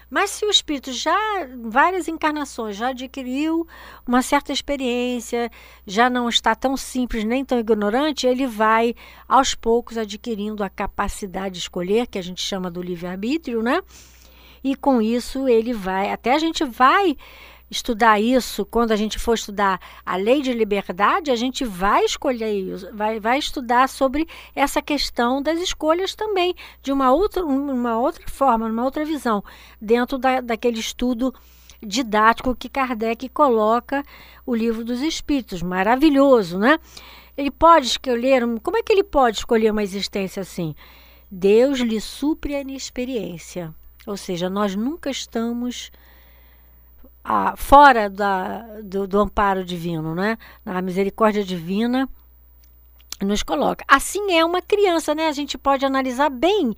Mas 0.10 0.32
se 0.32 0.46
o 0.46 0.50
espírito 0.50 0.92
já, 0.92 1.18
várias 1.63 2.08
encarnações, 2.08 2.75
já 2.75 2.89
adquiriu 2.89 3.68
uma 4.08 4.22
certa 4.22 4.51
experiência, 4.51 5.51
já 5.86 6.10
não 6.10 6.28
está 6.28 6.56
tão 6.56 6.75
simples 6.75 7.24
nem 7.24 7.46
tão 7.46 7.60
ignorante, 7.60 8.25
ele 8.25 8.48
vai 8.48 8.96
aos 9.28 9.54
poucos 9.54 9.98
adquirindo 9.98 10.63
a 10.63 10.70
capacidade 10.70 11.56
de 11.56 11.60
escolher, 11.60 12.08
que 12.08 12.18
a 12.18 12.24
gente 12.24 12.42
chama 12.42 12.72
do 12.72 12.82
livre-arbítrio, 12.82 13.62
né? 13.62 13.82
E 14.63 14.75
com 14.75 15.01
isso 15.01 15.48
ele 15.48 15.74
vai, 15.74 16.12
até 16.12 16.34
a 16.34 16.39
gente 16.39 16.66
vai 16.66 17.16
estudar 17.70 18.20
isso, 18.20 18.66
quando 18.66 18.92
a 18.92 18.96
gente 18.96 19.20
for 19.20 19.36
estudar 19.36 19.80
a 20.06 20.16
lei 20.16 20.42
de 20.42 20.52
liberdade, 20.54 21.32
a 21.32 21.36
gente 21.36 21.64
vai 21.64 22.04
escolher 22.04 22.52
isso, 22.52 22.90
vai, 22.94 23.20
vai 23.20 23.38
estudar 23.38 23.88
sobre 23.88 24.28
essa 24.56 24.82
questão 24.82 25.42
das 25.42 25.60
escolhas 25.60 26.16
também, 26.16 26.56
de 26.82 26.92
uma 26.92 27.12
outra, 27.12 27.46
uma 27.46 28.00
outra 28.00 28.28
forma, 28.28 28.68
uma 28.68 28.84
outra 28.84 29.06
visão, 29.06 29.44
dentro 29.80 30.18
da, 30.18 30.42
daquele 30.42 30.80
estudo 30.80 31.34
didático 31.82 32.56
que 32.56 32.70
Kardec 32.70 33.30
coloca 33.30 34.04
o 34.46 34.54
livro 34.54 34.84
dos 34.84 35.02
Espíritos. 35.02 35.62
Maravilhoso, 35.62 36.58
né? 36.58 36.80
Ele 37.38 37.52
pode 37.52 37.88
escolher, 37.88 38.44
como 38.62 38.78
é 38.78 38.84
que 38.84 38.92
ele 38.92 39.04
pode 39.04 39.38
escolher 39.38 39.72
uma 39.72 39.84
existência 39.84 40.42
assim? 40.42 40.76
Deus 41.32 41.80
lhe 41.80 42.02
supre 42.02 42.56
a 42.56 42.62
inexperiência. 42.62 43.74
Ou 44.06 44.18
seja, 44.18 44.50
nós 44.50 44.76
nunca 44.76 45.10
estamos 45.10 45.92
a, 47.29 47.55
fora 47.55 48.09
da, 48.09 48.81
do, 48.83 49.07
do, 49.07 49.19
amparo 49.19 49.63
divino, 49.63 50.15
né? 50.15 50.36
A 50.65 50.81
misericórdia 50.81 51.43
divina 51.43 52.09
nos 53.21 53.43
coloca. 53.43 53.86
Assim 53.88 54.31
é 54.31 54.43
uma 54.43 54.63
criança, 54.63 55.13
né? 55.13 55.27
A 55.27 55.31
gente 55.31 55.55
pode 55.55 55.86
analisar 55.86 56.31
bem, 56.31 56.75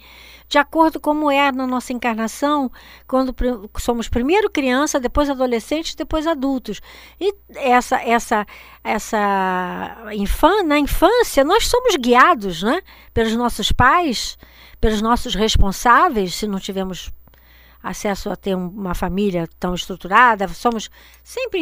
de 0.49 0.57
acordo 0.57 0.99
com 0.99 1.11
como 1.11 1.31
é 1.31 1.53
na 1.53 1.65
nossa 1.65 1.93
encarnação, 1.93 2.69
quando 3.07 3.33
somos 3.79 4.09
primeiro 4.09 4.49
criança, 4.49 4.99
depois 4.99 5.29
adolescentes, 5.29 5.95
depois 5.95 6.27
adultos. 6.27 6.81
E 7.17 7.33
essa 7.55 8.01
essa 8.01 8.45
essa 8.83 10.03
infância, 10.11 10.63
na 10.63 10.77
infância, 10.77 11.45
nós 11.45 11.65
somos 11.65 11.95
guiados, 11.95 12.61
né? 12.61 12.81
Pelos 13.13 13.37
nossos 13.37 13.71
pais, 13.71 14.37
pelos 14.81 15.01
nossos 15.01 15.33
responsáveis, 15.33 16.35
se 16.35 16.45
não 16.45 16.59
tivermos 16.59 17.09
acesso 17.81 18.29
a 18.29 18.35
ter 18.35 18.55
uma 18.55 18.93
família 18.93 19.47
tão 19.59 19.73
estruturada, 19.73 20.47
somos 20.49 20.89
sempre 21.23 21.59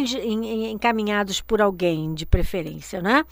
encaminhados 0.72 1.42
por 1.42 1.62
alguém 1.62 2.14
de 2.14 2.26
preferência, 2.26 3.02
né? 3.02 3.26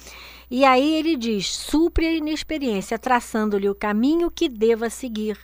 E 0.49 0.63
aí 0.63 0.95
ele 0.95 1.15
diz: 1.15 1.47
supre 1.47 2.05
a 2.07 2.13
inexperiência, 2.13 2.97
traçando-lhe 2.97 3.69
o 3.69 3.75
caminho 3.75 4.31
que 4.31 4.47
deva 4.47 4.89
seguir. 4.89 5.37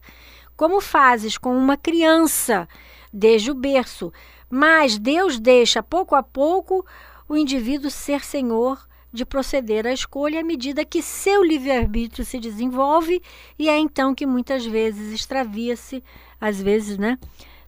Como 0.55 0.79
fazes 0.79 1.37
com 1.37 1.55
uma 1.57 1.75
criança 1.75 2.67
desde 3.11 3.51
o 3.51 3.55
berço, 3.55 4.13
mas 4.49 4.97
Deus 4.97 5.39
deixa 5.39 5.81
pouco 5.81 6.15
a 6.15 6.23
pouco 6.23 6.85
o 7.27 7.35
indivíduo 7.35 7.89
ser 7.89 8.23
senhor 8.23 8.87
de 9.13 9.25
proceder 9.25 9.85
à 9.85 9.93
escolha 9.93 10.39
à 10.39 10.43
medida 10.43 10.83
que 10.83 11.01
seu 11.01 11.43
livre-arbítrio 11.43 12.25
se 12.25 12.39
desenvolve 12.39 13.21
e 13.59 13.69
é 13.69 13.77
então 13.77 14.15
que 14.15 14.25
muitas 14.25 14.65
vezes 14.65 15.13
extravia-se 15.13 16.03
às 16.43 16.61
vezes, 16.61 16.97
né? 16.97 17.17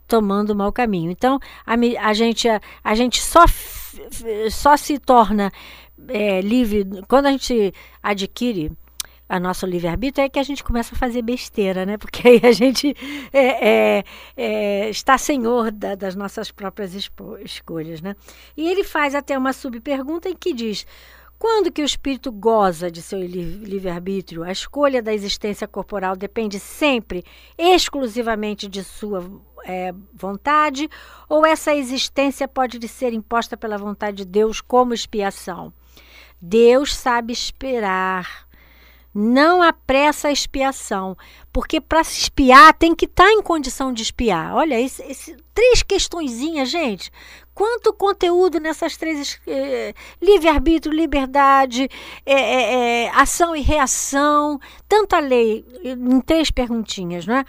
Tomando 0.05 0.51
o 0.51 0.55
mau 0.55 0.71
caminho. 0.71 1.09
Então, 1.09 1.39
a, 1.65 1.73
a 2.07 2.13
gente, 2.13 2.47
a, 2.49 2.61
a, 2.83 2.93
gente 2.93 3.21
só, 3.21 3.45
só 4.51 4.75
se 4.75 4.99
torna 4.99 5.51
é, 6.09 6.41
livre 6.41 6.85
quando 7.07 7.27
a 7.27 7.31
gente 7.31 7.73
adquire 8.03 8.71
a 9.27 9.39
nosso 9.39 9.65
livre-arbítrio 9.65 10.25
é 10.25 10.29
que 10.29 10.38
a 10.38 10.43
gente 10.43 10.63
começa 10.63 10.93
a 10.93 10.97
fazer 10.97 11.21
besteira, 11.21 11.85
né? 11.85 11.97
Porque 11.97 12.27
aí 12.27 12.41
a 12.43 12.51
gente 12.51 12.95
é, 13.33 13.69
é, 13.69 14.03
é, 14.38 14.89
está 14.89 15.17
senhor 15.17 15.71
da, 15.71 15.95
das 15.95 16.15
nossas 16.15 16.51
próprias 16.51 16.93
escolhas, 17.43 18.01
né? 18.01 18.15
E 18.55 18.67
ele 18.69 18.83
faz 18.83 19.15
até 19.15 19.38
uma 19.38 19.53
subpergunta 19.53 20.29
em 20.29 20.35
que 20.35 20.53
diz: 20.53 20.85
quando 21.38 21.71
que 21.71 21.82
o 21.82 21.86
espírito 21.86 22.32
goza 22.32 22.89
de 22.89 23.02
seu 23.02 23.19
livre-arbítrio, 23.19 24.43
a 24.43 24.52
escolha 24.52 25.02
da 25.02 25.13
existência 25.13 25.67
corporal 25.67 26.15
depende 26.15 26.60
sempre, 26.60 27.24
exclusivamente 27.58 28.67
de 28.67 28.84
sua 28.84 29.24
é, 29.65 29.93
vontade, 30.13 30.89
ou 31.28 31.45
essa 31.45 31.76
existência 31.76 32.48
pode 32.48 32.78
lhe 32.78 32.88
ser 32.88 33.13
imposta 33.13 33.58
pela 33.58 33.78
vontade 33.78 34.17
de 34.17 34.26
Deus 34.26 34.62
como 34.62 34.93
expiação? 34.93 35.74
Deus 36.41 36.95
sabe 36.95 37.34
esperar. 37.34 38.45
Não 39.13 39.62
apressa 39.62 40.28
a 40.28 40.32
expiação, 40.32 41.17
porque 41.52 41.80
para 41.80 42.04
se 42.04 42.19
espiar 42.19 42.74
tem 42.74 42.93
que 42.93 43.06
estar 43.06 43.24
tá 43.24 43.32
em 43.32 43.41
condição 43.41 43.93
de 43.93 44.04
espiar. 44.04 44.54
Olha, 44.54 44.80
esse, 44.80 45.02
esse, 45.04 45.38
três 45.54 45.82
questõezinhas, 45.82 46.69
gente. 46.69 47.10
Quanto 47.56 47.94
conteúdo 47.94 48.60
nessas 48.60 48.98
três 48.98 49.39
eh, 49.48 49.94
livre-arbítrio, 50.22 50.94
liberdade, 50.94 51.89
eh, 52.26 53.06
eh, 53.06 53.12
ação 53.15 53.56
e 53.56 53.62
reação, 53.62 54.60
tanta 54.89 55.20
lei 55.20 55.65
em 55.82 56.20
três 56.20 56.52
perguntinhas, 56.52 57.26
não 57.26 57.38
é? 57.38 57.46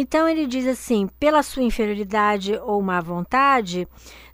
Então 0.00 0.28
ele 0.28 0.46
diz 0.46 0.64
assim: 0.68 1.08
pela 1.18 1.42
sua 1.42 1.64
inferioridade 1.64 2.56
ou 2.62 2.80
má 2.80 3.00
vontade, 3.00 3.88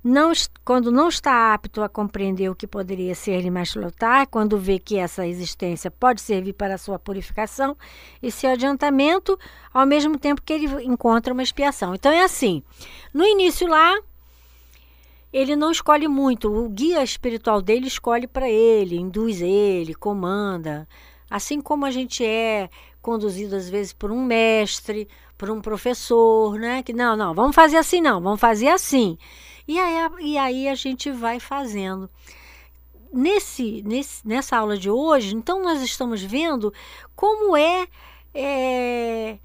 não, 0.05 0.31
quando 0.63 0.93
não 0.93 1.09
está 1.09 1.55
apto 1.55 1.83
a 1.83 1.89
compreender 1.89 2.51
o 2.51 2.55
que 2.55 2.67
poderia 2.67 3.15
ser-lhe 3.15 3.51
mais 3.51 3.75
lutar, 3.75 4.27
quando 4.27 4.59
vê 4.59 4.79
que 4.79 4.99
essa 4.99 5.27
existência 5.27 5.91
pode 5.91 6.21
servir 6.21 6.53
para 6.53 6.77
sua 6.77 6.99
purificação 6.99 7.75
e 8.23 8.31
seu 8.31 8.51
adiantamento, 8.51 9.39
ao 9.73 9.87
mesmo 9.87 10.19
tempo 10.19 10.43
que 10.43 10.53
ele 10.53 10.85
encontra 10.85 11.33
uma 11.33 11.43
expiação. 11.43 11.95
Então 11.95 12.13
é 12.13 12.23
assim: 12.23 12.63
no 13.15 13.25
início 13.25 13.67
lá, 13.67 13.99
ele 15.35 15.57
não 15.57 15.73
escolhe 15.73 16.07
muito, 16.07 16.49
o 16.49 16.69
guia 16.69 17.03
espiritual 17.03 17.61
dele 17.61 17.89
escolhe 17.89 18.25
para 18.25 18.49
ele, 18.49 18.97
induz 18.97 19.43
ele, 19.43 19.93
comanda. 19.93 20.89
Assim 21.29 21.61
como 21.61 21.85
a 21.85 21.91
gente 21.91 22.25
é 22.25 22.71
conduzido 23.03 23.57
às 23.57 23.69
vezes 23.69 23.93
por 23.93 24.13
um 24.13 24.25
mestre, 24.25 25.09
por 25.37 25.51
um 25.51 25.61
professor, 25.61 26.57
né? 26.57 26.85
Que 26.85 26.93
não, 26.93 27.17
não, 27.17 27.35
vamos 27.35 27.53
fazer 27.53 27.79
assim 27.79 28.01
não, 28.01 28.21
vamos 28.21 28.39
fazer 28.39 28.69
assim. 28.69 29.19
E 29.67 29.77
aí, 29.77 30.09
e 30.21 30.39
aí 30.39 30.69
a 30.69 30.77
gente 30.77 31.11
vai 31.11 31.41
fazendo. 31.41 32.09
Nesse, 33.13 33.83
nesse, 33.83 34.27
nessa 34.27 34.57
aula 34.57 34.79
de 34.79 34.89
hoje, 34.89 35.35
então 35.35 35.61
nós 35.65 35.83
estamos 35.83 36.23
vendo 36.23 36.73
como 37.17 37.57
é, 37.57 37.89
é 38.33 39.39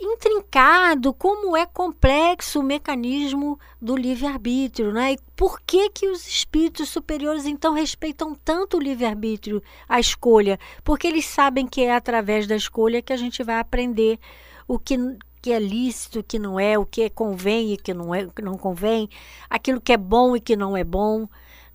intrincado, 0.00 1.12
como 1.12 1.56
é 1.56 1.66
complexo 1.66 2.60
o 2.60 2.62
mecanismo 2.62 3.58
do 3.80 3.94
livre-arbítrio, 3.94 4.92
né? 4.92 5.12
E 5.12 5.18
por 5.36 5.60
que 5.60 5.90
que 5.90 6.08
os 6.08 6.26
espíritos 6.26 6.88
superiores 6.88 7.44
então 7.44 7.74
respeitam 7.74 8.34
tanto 8.34 8.78
o 8.78 8.80
livre-arbítrio, 8.80 9.62
a 9.88 10.00
escolha? 10.00 10.58
Porque 10.82 11.06
eles 11.06 11.26
sabem 11.26 11.66
que 11.66 11.82
é 11.82 11.94
através 11.94 12.46
da 12.46 12.56
escolha 12.56 13.02
que 13.02 13.12
a 13.12 13.16
gente 13.16 13.42
vai 13.42 13.58
aprender 13.58 14.18
o 14.66 14.78
que 14.78 14.96
que 15.42 15.52
é 15.52 15.58
lícito, 15.58 16.20
o 16.20 16.22
que 16.22 16.38
não 16.38 16.60
é, 16.60 16.78
o 16.78 16.84
que 16.84 17.08
convém 17.08 17.72
e 17.72 17.76
que 17.78 17.94
não 17.94 18.14
é, 18.14 18.26
que 18.26 18.42
não 18.42 18.58
convém, 18.58 19.08
aquilo 19.48 19.80
que 19.80 19.92
é 19.92 19.96
bom 19.96 20.36
e 20.36 20.40
que 20.40 20.54
não 20.54 20.76
é 20.76 20.84
bom, 20.84 21.26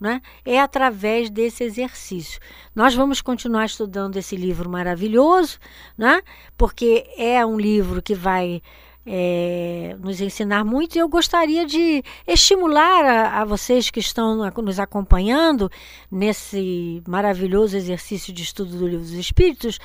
né? 0.06 0.22
é 0.46 0.62
através 0.62 1.32
desse 1.32 1.64
exercício. 1.64 2.40
Nós 2.76 2.94
vamos 2.94 3.22
continuar 3.22 3.66
estudando 3.66 4.18
esse 4.18 4.36
livro 4.36 4.70
maravilhoso, 4.70 5.58
né? 5.98 6.22
porque 6.56 7.08
é 7.18 7.44
um 7.44 7.60
livro 7.60 8.04
que 8.04 8.14
vai 8.14 8.62
é, 9.04 9.96
nos 10.00 10.22
ensinar 10.22 10.64
muito 10.64 10.96
e 10.96 11.00
eu 11.00 11.10
gostaria 11.10 11.66
de 11.66 12.04
estimular 12.28 13.04
a, 13.04 13.42
a, 13.42 13.46
vocês 13.46 13.90
que 13.90 14.00
estão 14.00 14.36
nos 14.64 14.80
acompanhando 14.80 15.72
nesse 16.12 17.02
maravilhoso 17.08 17.76
exercício 17.76 18.32
de 18.32 18.44
estudo 18.44 18.78
do 18.78 18.88
Livro 18.88 19.06
dos 19.06 19.14
Espíritos 19.14 19.80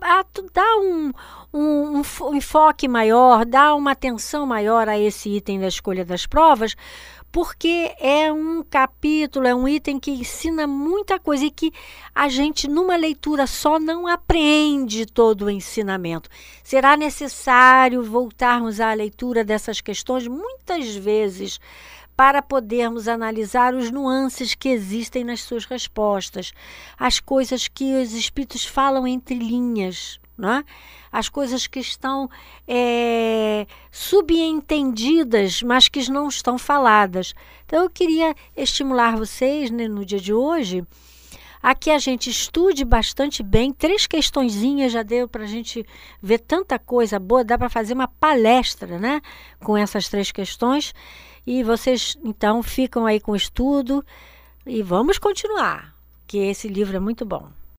a 0.00 0.24
dar 0.52 0.76
um, 0.78 1.12
um, 1.52 2.02
um 2.22 2.34
enfoque 2.34 2.86
maior, 2.86 3.44
dar 3.44 3.74
uma 3.74 3.92
atenção 3.92 4.46
maior 4.46 4.88
a 4.88 4.98
esse 4.98 5.30
item 5.30 5.60
da 5.60 5.68
escolha 5.68 6.04
das 6.04 6.26
provas, 6.26 6.76
porque 7.36 7.94
é 8.00 8.32
um 8.32 8.62
capítulo, 8.62 9.46
é 9.46 9.54
um 9.54 9.68
item 9.68 10.00
que 10.00 10.10
ensina 10.10 10.66
muita 10.66 11.18
coisa 11.18 11.44
e 11.44 11.50
que 11.50 11.70
a 12.14 12.30
gente, 12.30 12.66
numa 12.66 12.96
leitura 12.96 13.46
só, 13.46 13.78
não 13.78 14.06
aprende 14.06 15.04
todo 15.04 15.42
o 15.44 15.50
ensinamento. 15.50 16.30
Será 16.64 16.96
necessário 16.96 18.02
voltarmos 18.02 18.80
à 18.80 18.90
leitura 18.94 19.44
dessas 19.44 19.82
questões 19.82 20.26
muitas 20.26 20.96
vezes 20.96 21.60
para 22.16 22.40
podermos 22.40 23.06
analisar 23.06 23.74
os 23.74 23.90
nuances 23.90 24.54
que 24.54 24.70
existem 24.70 25.22
nas 25.22 25.42
suas 25.42 25.66
respostas, 25.66 26.54
as 26.98 27.20
coisas 27.20 27.68
que 27.68 28.00
os 28.00 28.14
espíritos 28.14 28.64
falam 28.64 29.06
entre 29.06 29.34
linhas, 29.34 30.18
né? 30.36 30.64
as 31.10 31.28
coisas 31.28 31.66
que 31.66 31.80
estão 31.80 32.28
é, 32.68 33.66
subentendidas, 33.90 35.62
mas 35.62 35.88
que 35.88 36.10
não 36.10 36.28
estão 36.28 36.58
faladas. 36.58 37.34
Então, 37.64 37.82
eu 37.82 37.90
queria 37.90 38.34
estimular 38.56 39.16
vocês 39.16 39.70
né, 39.70 39.88
no 39.88 40.04
dia 40.04 40.20
de 40.20 40.34
hoje 40.34 40.84
a 41.62 41.74
que 41.74 41.90
a 41.90 41.98
gente 41.98 42.30
estude 42.30 42.84
bastante 42.84 43.42
bem. 43.42 43.72
Três 43.72 44.06
questõezinhas 44.06 44.92
já 44.92 45.02
deu 45.02 45.26
para 45.26 45.44
a 45.44 45.48
gente 45.48 45.84
ver 46.22 46.38
tanta 46.38 46.78
coisa 46.78 47.18
boa, 47.18 47.42
dá 47.42 47.56
para 47.58 47.68
fazer 47.68 47.94
uma 47.94 48.06
palestra 48.06 48.98
né, 48.98 49.20
com 49.60 49.76
essas 49.76 50.08
três 50.08 50.30
questões. 50.30 50.94
E 51.46 51.62
vocês, 51.62 52.16
então, 52.22 52.62
ficam 52.62 53.06
aí 53.06 53.18
com 53.18 53.32
o 53.32 53.36
estudo 53.36 54.04
e 54.66 54.82
vamos 54.82 55.18
continuar, 55.18 55.94
que 56.26 56.38
esse 56.38 56.68
livro 56.68 56.96
é 56.96 57.00
muito 57.00 57.24
bom. 57.24 57.48